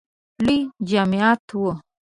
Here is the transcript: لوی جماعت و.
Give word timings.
لوی 0.45 0.59
جماعت 0.89 1.45
و. 1.61 1.63